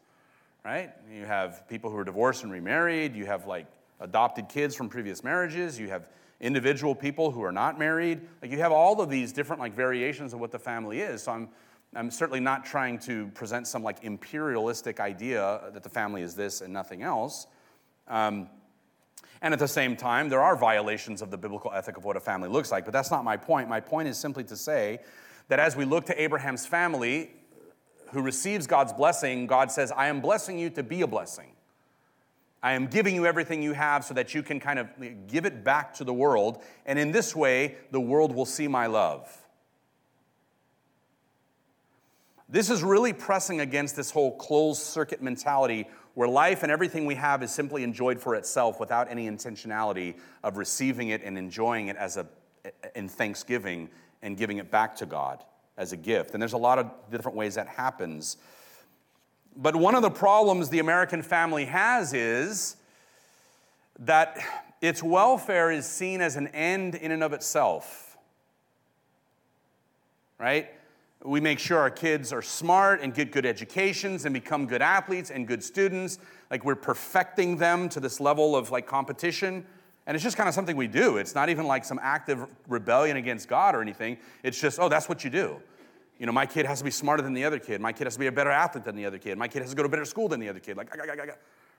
[0.62, 0.90] right?
[1.10, 3.66] You have people who are divorced and remarried, you have like
[4.00, 6.08] adopted kids from previous marriages, you have
[6.40, 8.20] individual people who are not married.
[8.42, 11.22] Like you have all of these different like variations of what the family is.
[11.22, 11.48] So I'm
[11.94, 16.60] I'm certainly not trying to present some like imperialistic idea that the family is this
[16.60, 17.48] and nothing else.
[18.06, 18.48] Um,
[19.42, 22.20] and at the same time, there are violations of the biblical ethic of what a
[22.20, 23.68] family looks like, but that's not my point.
[23.68, 25.00] My point is simply to say
[25.48, 27.32] that as we look to Abraham's family,
[28.12, 31.52] who receives God's blessing, God says, I am blessing you to be a blessing.
[32.62, 34.88] I am giving you everything you have so that you can kind of
[35.26, 36.62] give it back to the world.
[36.84, 39.34] And in this way, the world will see my love.
[42.48, 47.14] This is really pressing against this whole closed circuit mentality where life and everything we
[47.14, 51.96] have is simply enjoyed for itself without any intentionality of receiving it and enjoying it
[51.96, 52.26] as a
[52.94, 53.88] in thanksgiving
[54.22, 55.44] and giving it back to God
[55.76, 56.34] as a gift.
[56.34, 58.36] And there's a lot of different ways that happens.
[59.60, 62.76] But one of the problems the American family has is
[63.98, 64.38] that
[64.80, 68.16] its welfare is seen as an end in and of itself.
[70.38, 70.70] Right?
[71.22, 75.30] We make sure our kids are smart and get good educations and become good athletes
[75.30, 76.18] and good students.
[76.50, 79.66] Like we're perfecting them to this level of like competition.
[80.06, 81.18] And it's just kind of something we do.
[81.18, 84.16] It's not even like some active rebellion against God or anything.
[84.42, 85.60] It's just, oh, that's what you do.
[86.20, 87.80] You know, my kid has to be smarter than the other kid.
[87.80, 89.38] My kid has to be a better athlete than the other kid.
[89.38, 90.76] My kid has to go to a better school than the other kid.
[90.76, 90.94] Like,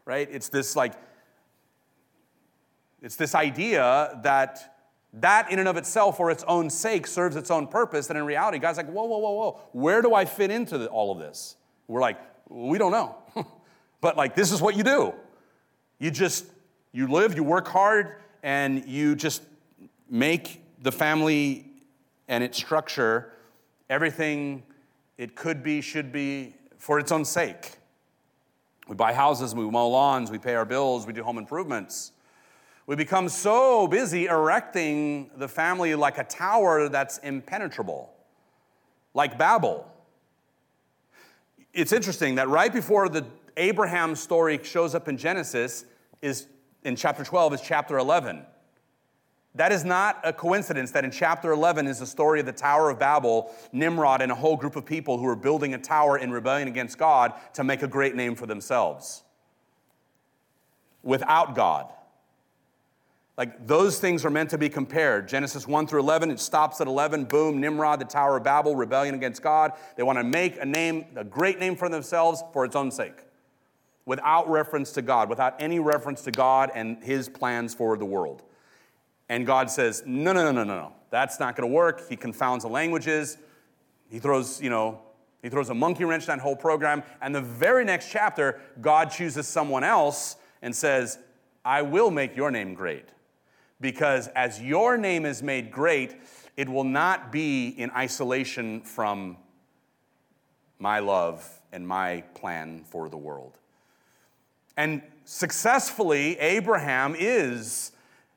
[0.03, 0.27] right?
[0.31, 0.93] It's this like,
[3.03, 4.75] it's this idea that
[5.13, 8.09] that in and of itself, for its own sake, serves its own purpose.
[8.09, 10.87] And in reality, God's like, whoa, whoa, whoa, whoa, where do I fit into the,
[10.87, 11.57] all of this?
[11.87, 12.17] We're like,
[12.49, 13.17] we don't know.
[14.01, 15.13] but like, this is what you do.
[15.99, 16.45] You just,
[16.93, 19.43] you live, you work hard, and you just
[20.09, 21.67] make the family
[22.27, 23.33] and its structure
[23.91, 24.63] everything
[25.17, 27.73] it could be, should be, for its own sake.
[28.87, 32.13] We buy houses, we mow lawns, we pay our bills, we do home improvements.
[32.87, 38.11] We become so busy erecting the family like a tower that's impenetrable,
[39.13, 39.85] like Babel.
[41.73, 43.25] It's interesting that right before the
[43.57, 45.85] Abraham story shows up in Genesis
[46.21, 46.47] is
[46.83, 48.45] in chapter 12 is chapter 11.
[49.55, 52.89] That is not a coincidence that in chapter 11 is the story of the Tower
[52.89, 56.31] of Babel, Nimrod, and a whole group of people who are building a tower in
[56.31, 59.23] rebellion against God to make a great name for themselves.
[61.03, 61.87] Without God.
[63.37, 65.27] Like those things are meant to be compared.
[65.27, 67.25] Genesis 1 through 11, it stops at 11.
[67.25, 69.73] Boom, Nimrod, the Tower of Babel, rebellion against God.
[69.97, 73.25] They want to make a name, a great name for themselves for its own sake,
[74.05, 78.43] without reference to God, without any reference to God and his plans for the world.
[79.31, 80.93] And God says, no, no, no, no, no, no.
[81.09, 82.09] That's not going to work.
[82.09, 83.37] He confounds the languages.
[84.09, 85.03] He throws, you know,
[85.41, 87.01] He throws a monkey wrench in that whole program.
[87.21, 91.17] And the very next chapter, God chooses someone else and says,
[91.63, 93.05] I will make your name great.
[93.79, 96.13] Because as your name is made great,
[96.57, 99.37] it will not be in isolation from
[100.77, 103.57] my love and my plan for the world.
[104.75, 107.90] And successfully, Abraham is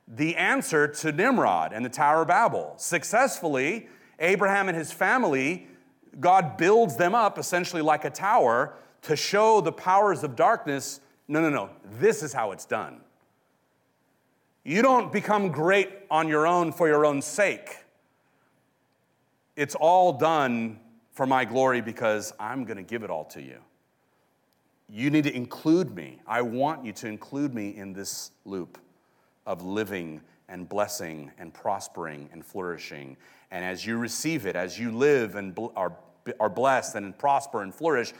[0.07, 2.75] the answer to Nimrod and the Tower of Babel.
[2.77, 3.89] Successfully,
[4.19, 5.67] Abraham and his family,
[6.21, 11.41] God builds them up essentially like a tower to show the powers of darkness no,
[11.41, 13.01] no, no, this is how it's done.
[14.63, 17.79] You don't become great on your own for your own sake.
[19.57, 20.81] It's all done
[21.13, 23.59] for my glory because I'm going to give it all to you.
[24.89, 26.21] You need to include me.
[26.27, 28.79] I want you to include me in this loop
[29.47, 33.17] of living and blessing and prospering and flourishing.
[33.51, 35.97] And as you receive it, as you live and are,
[36.41, 38.13] are blessed and prosper and flourish,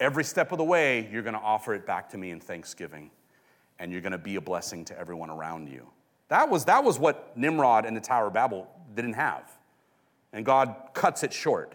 [0.00, 3.10] every step of the way, you're going to offer it back to me in thanksgiving.
[3.78, 5.86] And you're going to be a blessing to everyone around you.
[6.28, 9.50] That was, that was what Nimrod and the Tower of Babel didn't have.
[10.32, 11.74] And God cuts it short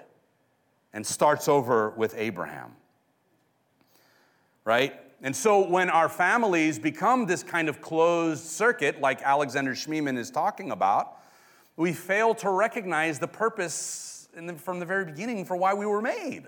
[0.94, 2.76] and starts over with Abraham.
[4.66, 5.00] Right?
[5.24, 10.32] And so when our families become this kind of closed circuit, like Alexander Schmemann is
[10.32, 11.18] talking about,
[11.78, 16.02] we fail to recognize the purpose the, from the very beginning for why we were
[16.02, 16.44] made.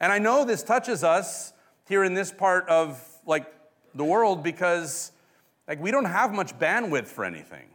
[0.00, 1.52] And I know this touches us
[1.88, 3.52] here in this part of like
[3.94, 5.12] the world because
[5.68, 7.66] like we don't have much bandwidth for anything.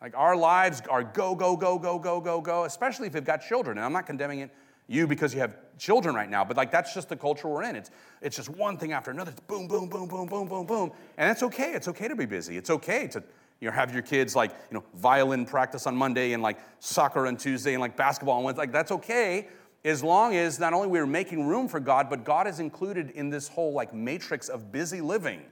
[0.00, 3.42] Like our lives are go, go, go, go, go, go, go, especially if you've got
[3.42, 3.78] children.
[3.78, 4.50] And I'm not condemning it
[4.88, 7.76] you because you have children right now, but like that's just the culture we're in.
[7.76, 9.30] It's, it's just one thing after another.
[9.30, 10.92] It's boom, boom, boom, boom, boom, boom, boom.
[11.16, 11.72] And that's okay.
[11.72, 12.56] It's okay to be busy.
[12.56, 13.22] It's okay to
[13.60, 17.26] you know, have your kids like, you know, violin practice on Monday and like soccer
[17.26, 18.62] on Tuesday and like basketball on Wednesday.
[18.62, 19.48] Like that's okay
[19.84, 23.30] as long as not only we're making room for God, but God is included in
[23.30, 25.42] this whole like matrix of busy living.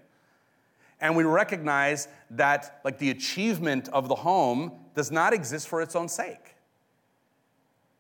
[1.01, 5.95] And we recognize that like the achievement of the home does not exist for its
[5.95, 6.55] own sake.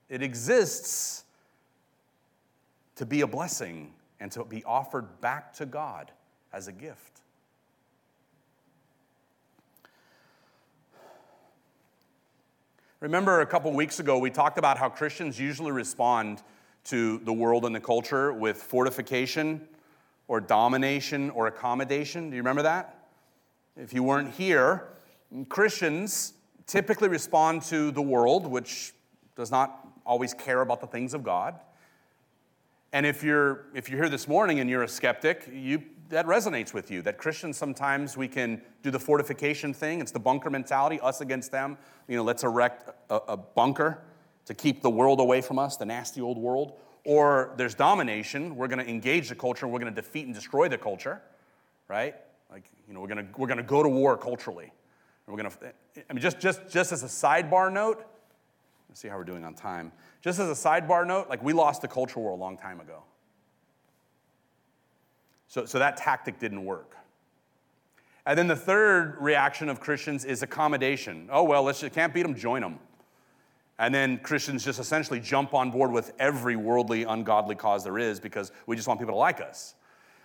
[0.08, 1.24] It exists
[2.96, 6.10] to be a blessing and to be offered back to God
[6.52, 7.20] as a gift.
[13.00, 16.42] Remember a couple weeks ago, we talked about how Christians usually respond
[16.84, 19.60] to the world and the culture with fortification
[20.28, 22.30] or domination or accommodation.
[22.30, 23.08] Do you remember that?
[23.76, 24.88] If you weren't here,
[25.50, 26.32] Christians
[26.66, 28.94] typically respond to the world, which
[29.36, 31.60] does not always care about the things of God.
[32.92, 36.72] And if you're, if you're here this morning and you're a skeptic, you, that resonates
[36.72, 37.02] with you.
[37.02, 40.00] That Christians sometimes we can do the fortification thing.
[40.00, 41.76] It's the bunker mentality, us against them.
[42.08, 43.98] You know, let's erect a, a bunker
[44.46, 46.74] to keep the world away from us, the nasty old world.
[47.04, 48.56] Or there's domination.
[48.56, 49.66] We're going to engage the culture.
[49.66, 51.20] We're going to defeat and destroy the culture,
[51.88, 52.14] right?
[52.50, 54.72] Like, you know, we're going to, we're to go to war culturally.
[55.26, 55.72] And we're to,
[56.08, 58.04] I mean, just, just, just as a sidebar note,
[58.88, 59.92] let's see how we're doing on time.
[60.26, 63.04] Just as a sidebar note, like we lost the culture war a long time ago.
[65.46, 66.96] So, so that tactic didn't work.
[68.26, 71.28] And then the third reaction of Christians is accommodation.
[71.30, 72.80] Oh, well, let's just, can't beat them, join them.
[73.78, 78.18] And then Christians just essentially jump on board with every worldly, ungodly cause there is
[78.18, 79.76] because we just want people to like us.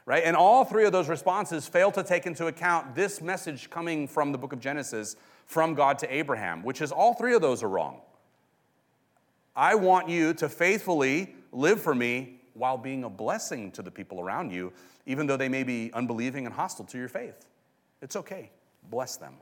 [0.08, 0.24] Right?
[0.26, 4.32] And all three of those responses fail to take into account this message coming from
[4.32, 7.70] the book of Genesis from God to Abraham, which is all three of those are
[7.70, 8.02] wrong.
[9.56, 14.20] I want you to faithfully live for me while being a blessing to the people
[14.20, 14.72] around you,
[15.06, 17.46] even though they may be unbelieving and hostile to your faith.
[18.02, 18.52] It's okay.
[18.90, 19.36] Bless them,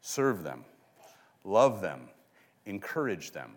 [0.00, 0.64] serve them,
[1.44, 2.08] love them,
[2.66, 3.52] encourage them.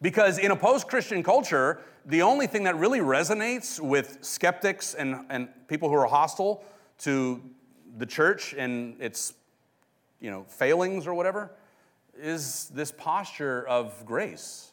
[0.00, 5.24] Because in a post Christian culture, the only thing that really resonates with skeptics and,
[5.28, 6.64] and people who are hostile
[6.98, 7.42] to
[7.96, 9.34] the church and its
[10.20, 11.50] you know, failings or whatever
[12.20, 14.70] is this posture of grace.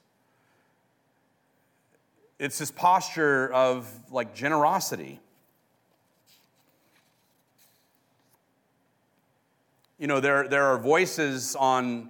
[2.40, 5.20] It's this posture of like generosity.
[9.98, 12.10] You know, there, there are voices on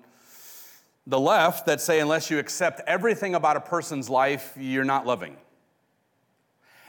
[1.05, 5.37] the left that say unless you accept everything about a person's life, you're not loving.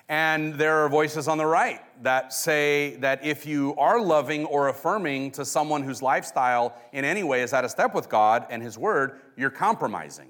[0.09, 4.69] And there are voices on the right that say that if you are loving or
[4.69, 8.63] affirming to someone whose lifestyle in any way is out of step with God and
[8.63, 10.29] His Word, you're compromising.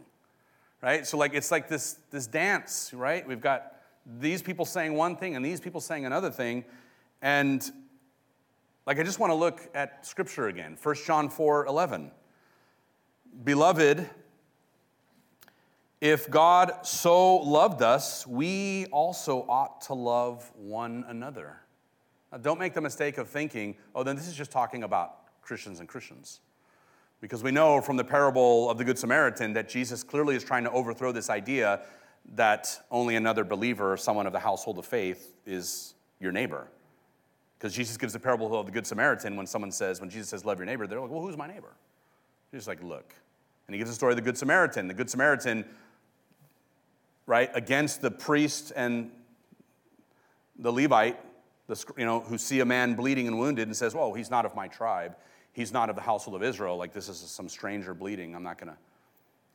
[0.83, 1.07] Right?
[1.07, 3.27] So, like, it's like this, this dance, right?
[3.27, 3.77] We've got
[4.19, 6.65] these people saying one thing and these people saying another thing.
[7.21, 7.71] And,
[8.87, 12.13] like, I just want to look at Scripture again 1 John 4 11.
[13.45, 14.09] Beloved,
[16.01, 21.57] If God so loved us, we also ought to love one another.
[22.31, 25.81] Now, don't make the mistake of thinking, oh, then this is just talking about Christians
[25.81, 26.41] and Christians.
[27.21, 30.65] Because we know from the parable of the Good Samaritan that Jesus clearly is trying
[30.65, 31.81] to overthrow this idea
[32.35, 36.69] that only another believer someone of the household of faith is your neighbor.
[37.59, 40.45] Because Jesus gives the parable of the Good Samaritan when someone says, when Jesus says,
[40.45, 41.73] love your neighbor, they're like, well, who's my neighbor?
[42.53, 43.15] He's like, look.
[43.67, 44.87] And he gives the story of the Good Samaritan.
[44.87, 45.65] The Good Samaritan,
[47.27, 49.11] right, against the priest and
[50.59, 51.19] the Levite,
[51.67, 54.47] the, you know, who see a man bleeding and wounded and says, well, he's not
[54.47, 55.17] of my tribe.
[55.53, 56.77] He's not of the household of Israel.
[56.77, 58.35] Like, this is some stranger bleeding.
[58.35, 58.79] I'm not going to.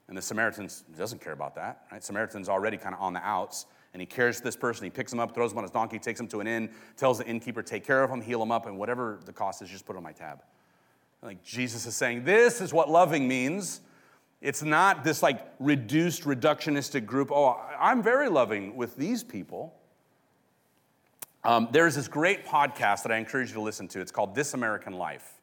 [0.08, 2.04] And the Samaritan doesn't care about that, right?
[2.04, 4.84] Samaritan's already kind of on the outs and he cares for this person.
[4.84, 7.18] He picks him up, throws him on his donkey, takes him to an inn, tells
[7.18, 9.86] the innkeeper, take care of him, heal him up, and whatever the cost is, just
[9.86, 10.42] put it on my tab.
[11.22, 13.82] Like Jesus is saying, this is what loving means.
[14.42, 17.32] It's not this like reduced, reductionistic group.
[17.32, 19.76] Oh, I'm very loving with these people.
[21.44, 24.02] Um, there's this great podcast that I encourage you to listen to.
[24.02, 25.40] It's called This American Life.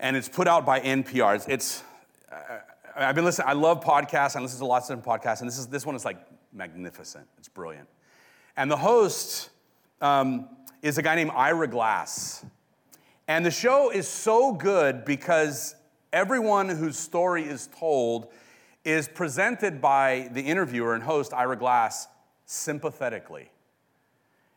[0.00, 1.36] And it's put out by NPR.
[1.36, 1.82] It's, it's
[2.30, 2.58] uh,
[2.96, 4.36] I've been listening, I love podcasts.
[4.36, 5.40] I listen to lots of different podcasts.
[5.40, 6.18] And this, is, this one is like
[6.52, 7.26] magnificent.
[7.38, 7.88] It's brilliant.
[8.56, 9.50] And the host
[10.00, 10.48] um,
[10.82, 12.44] is a guy named Ira Glass.
[13.28, 15.74] And the show is so good because
[16.12, 18.28] everyone whose story is told
[18.84, 22.08] is presented by the interviewer and host, Ira Glass,
[22.46, 23.48] sympathetically.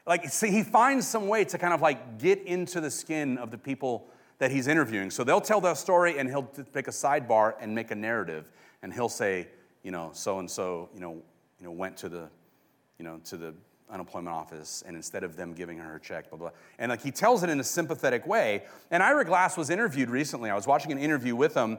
[0.05, 3.51] Like, see, he finds some way to kind of like get into the skin of
[3.51, 5.09] the people that he's interviewing.
[5.09, 8.51] So they'll tell their story and he'll pick a sidebar and make a narrative.
[8.83, 9.47] And he'll say,
[9.83, 11.21] you know, so and so, you know,
[11.59, 12.29] you know, went to the,
[12.99, 13.53] you know, to the
[13.89, 16.49] unemployment office and instead of them giving her her check, blah, blah.
[16.79, 18.63] And like he tells it in a sympathetic way.
[18.91, 20.49] And Ira Glass was interviewed recently.
[20.49, 21.77] I was watching an interview with him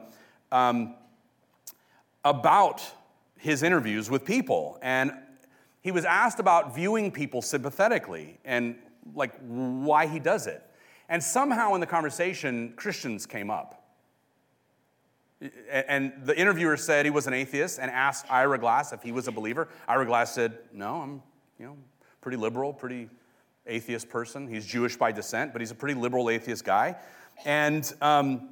[0.51, 0.95] um,
[2.23, 2.81] about
[3.37, 4.79] his interviews with people.
[4.81, 5.11] And
[5.81, 8.75] he was asked about viewing people sympathetically and
[9.15, 10.63] like why he does it.
[11.09, 13.83] And somehow in the conversation, Christians came up.
[15.69, 19.27] And the interviewer said he was an atheist and asked Ira Glass if he was
[19.27, 19.67] a believer.
[19.87, 21.21] Ira Glass said, No, I'm,
[21.59, 21.77] you know,
[22.21, 23.09] pretty liberal, pretty
[23.65, 24.47] atheist person.
[24.47, 26.95] He's Jewish by descent, but he's a pretty liberal atheist guy.
[27.45, 28.49] And, um,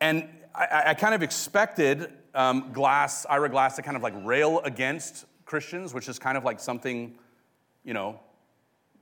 [0.00, 4.60] and I, I, kind of expected um, Glass, Ira Glass, to kind of like rail
[4.60, 7.14] against Christians, which is kind of like something,
[7.84, 8.18] you know,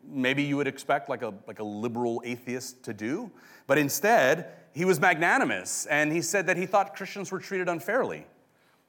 [0.05, 3.31] maybe you would expect like a, like a liberal atheist to do.
[3.67, 8.27] But instead, he was magnanimous, and he said that he thought Christians were treated unfairly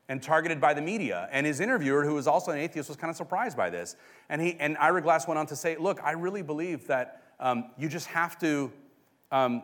[0.10, 1.30] and targeted by the media.
[1.32, 3.95] And his interviewer, who was also an atheist, was kind of surprised by this.
[4.30, 7.72] And, he, and Ira Glass went on to say, Look, I really believe that um,
[7.78, 8.72] you just have to,
[9.32, 9.64] um,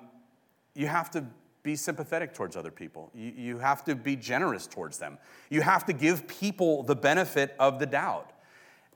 [0.76, 1.26] you have to
[1.64, 3.12] be sympathetic towards other people.
[3.14, 5.18] You, you have to be generous towards them.
[5.50, 8.32] You have to give people the benefit of the doubt.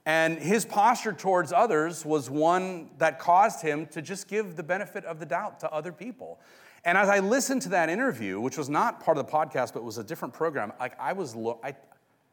[0.06, 5.04] And his posture towards others was one that caused him to just give the benefit
[5.04, 6.40] of the doubt to other people.
[6.84, 9.82] And as I listened to that interview, which was not part of the podcast, but
[9.82, 11.74] was a different program, like I was, lo- I,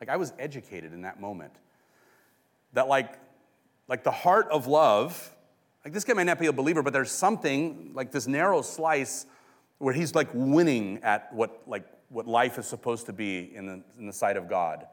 [0.01, 1.53] like I was educated in that moment.
[2.73, 3.13] That like,
[3.87, 5.33] like the heart of love,
[5.85, 9.25] like this guy may not be a believer, but there's something like this narrow slice
[9.77, 13.81] where he's like winning at what like what life is supposed to be in the,
[13.97, 14.85] in the sight of God.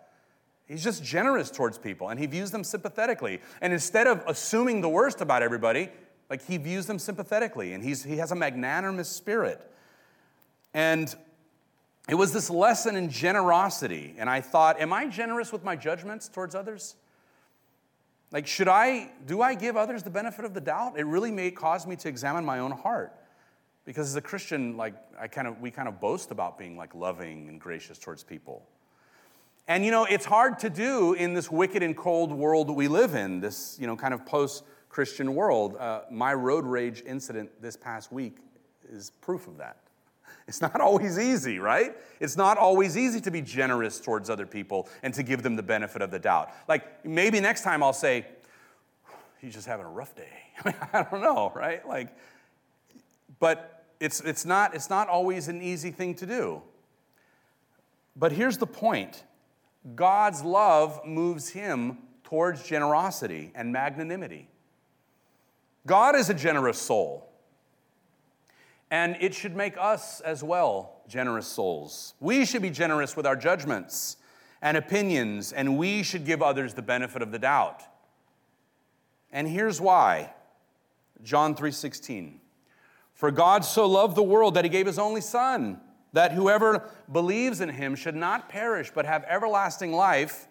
[0.66, 3.40] He's just generous towards people and he views them sympathetically.
[3.60, 5.90] And instead of assuming the worst about everybody,
[6.30, 9.60] like he views them sympathetically and he's, he has a magnanimous spirit.
[10.74, 11.14] And
[12.08, 14.14] it was this lesson in generosity.
[14.18, 16.96] And I thought, am I generous with my judgments towards others?
[18.30, 20.98] Like, should I, do I give others the benefit of the doubt?
[20.98, 23.14] It really may cause me to examine my own heart.
[23.84, 26.94] Because as a Christian, like, I kind of, we kind of boast about being like
[26.94, 28.62] loving and gracious towards people.
[29.66, 32.88] And you know, it's hard to do in this wicked and cold world that we
[32.88, 35.76] live in, this, you know, kind of post Christian world.
[35.76, 38.38] Uh, my road rage incident this past week
[38.90, 39.78] is proof of that.
[40.48, 41.94] It's not always easy, right?
[42.20, 45.62] It's not always easy to be generous towards other people and to give them the
[45.62, 46.50] benefit of the doubt.
[46.66, 48.24] Like maybe next time I'll say,
[49.42, 50.32] he's just having a rough day.
[50.64, 51.86] I, I don't know, right?
[51.86, 52.16] Like,
[53.38, 56.62] but it's, it's, not, it's not always an easy thing to do.
[58.16, 59.22] But here's the point
[59.94, 64.48] God's love moves him towards generosity and magnanimity.
[65.88, 67.28] God is a generous soul,
[68.90, 72.14] and it should make us as well generous souls.
[72.20, 74.18] We should be generous with our judgments
[74.60, 77.82] and opinions, and we should give others the benefit of the doubt.
[79.32, 80.34] And here's why.
[81.22, 82.40] John 3:16.
[83.14, 85.80] For God so loved the world that he gave his only son
[86.12, 90.48] that whoever believes in him should not perish but have everlasting life.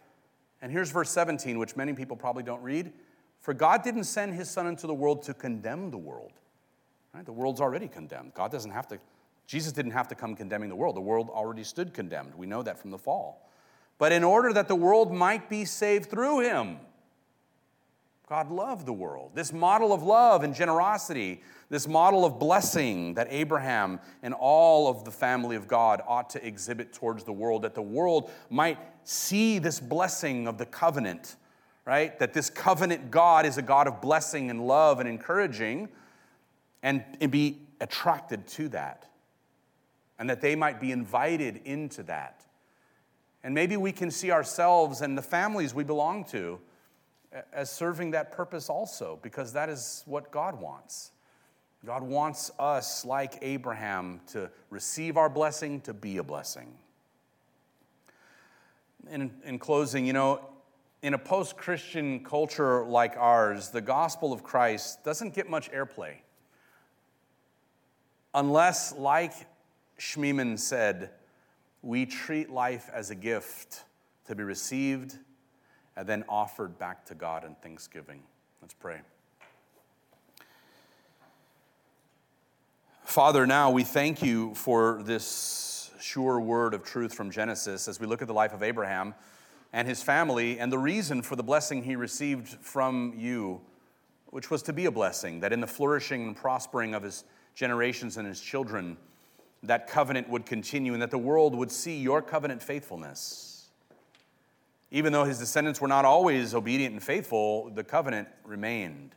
[0.61, 2.91] And here's verse 17, which many people probably don't read.
[3.47, 6.33] For God didn't send his son into the world to condemn the world.
[7.13, 7.25] Right?
[7.25, 8.33] The world's already condemned.
[8.33, 8.99] God doesn't have to,
[9.45, 10.97] Jesus didn't have to come condemning the world.
[10.97, 12.35] The world already stood condemned.
[12.35, 13.49] We know that from the fall.
[13.99, 16.79] But in order that the world might be saved through him,
[18.27, 19.31] God loved the world.
[19.33, 25.05] This model of love and generosity, this model of blessing that Abraham and all of
[25.05, 29.57] the family of God ought to exhibit towards the world, that the world might see
[29.57, 31.37] this blessing of the covenant,
[31.87, 32.19] right?
[32.19, 35.87] That this covenant God is a God of blessing and love and encouraging,
[36.83, 39.07] and, and be attracted to that.
[40.19, 42.45] And that they might be invited into that.
[43.41, 46.59] And maybe we can see ourselves and the families we belong to
[47.53, 51.11] as serving that purpose also, because that is what God wants.
[51.85, 56.73] God wants us, like Abraham, to receive our blessing, to be a blessing.
[59.09, 60.41] In, in closing, you know,
[61.07, 66.15] in a post Christian culture like ours, the gospel of Christ doesn't get much airplay.
[68.33, 69.31] Unless, like
[69.97, 71.11] Schmemann said,
[71.81, 73.85] we treat life as a gift
[74.25, 75.17] to be received
[75.95, 78.21] and then offered back to God in thanksgiving.
[78.61, 78.99] Let's pray.
[83.05, 88.07] Father, now we thank you for this sure word of truth from Genesis as we
[88.07, 89.15] look at the life of Abraham
[89.77, 93.61] and his family and the reason for the blessing he received from you,
[94.31, 98.17] which was to be a blessing, that in the flourishing and prospering of his generations
[98.17, 98.97] and his children,
[99.61, 103.69] that covenant would continue and that the world would see your covenant faithfulness.
[104.89, 109.13] Even though his descendants were not always obedient and faithful, the covenant remained.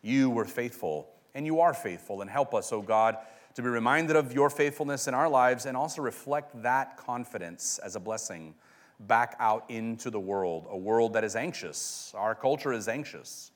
[0.00, 2.22] You were faithful, and you are faithful.
[2.22, 3.18] And help us, O oh God,
[3.52, 7.96] to be reminded of your faithfulness in our lives and also reflect that confidence as
[7.96, 8.54] a blessing
[9.00, 12.12] back out into the world, a world that is anxious.
[12.16, 13.50] Our culture is anxious.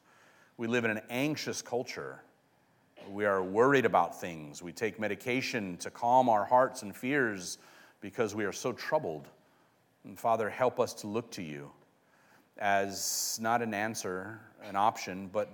[0.57, 2.23] We live in an anxious culture.
[3.11, 4.63] We are worried about things.
[4.63, 7.59] We take medication to calm our hearts and fears
[8.01, 9.29] because we are so troubled.
[10.05, 11.71] And Father, help us to look to you
[12.59, 15.51] as not an answer, an option, but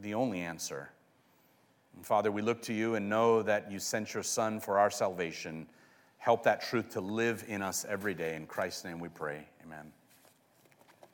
[0.00, 0.90] the only answer.
[1.96, 4.90] And Father, we look to you and know that you sent your Son for our
[4.90, 5.66] salvation.
[6.24, 8.34] Help that truth to live in us every day.
[8.34, 9.46] In Christ's name we pray.
[9.62, 9.92] Amen.